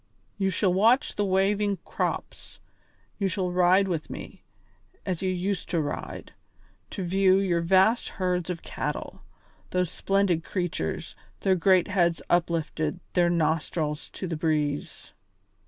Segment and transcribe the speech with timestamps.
[0.39, 2.59] You shall watch the waving crops;
[3.19, 4.41] you shall ride with me,
[5.05, 6.33] as you used to ride,
[6.89, 9.21] to view your vast herds of cattle
[9.69, 15.13] those splendid creatures, their great heads uplifted, their nostrils to the breeze."